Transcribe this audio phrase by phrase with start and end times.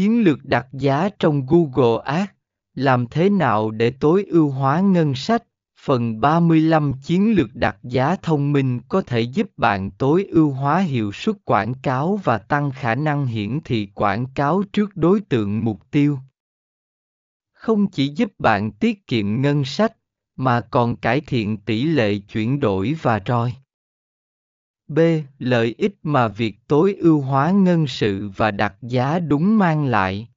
[0.00, 2.30] Chiến lược đặt giá trong Google Ads,
[2.74, 5.42] làm thế nào để tối ưu hóa ngân sách?
[5.80, 10.78] Phần 35 Chiến lược đặt giá thông minh có thể giúp bạn tối ưu hóa
[10.78, 15.64] hiệu suất quảng cáo và tăng khả năng hiển thị quảng cáo trước đối tượng
[15.64, 16.18] mục tiêu.
[17.52, 19.96] Không chỉ giúp bạn tiết kiệm ngân sách,
[20.36, 23.52] mà còn cải thiện tỷ lệ chuyển đổi và ROI.
[24.90, 24.98] B.
[25.38, 30.28] Lợi ích mà việc tối ưu hóa ngân sự và đặt giá đúng mang lại.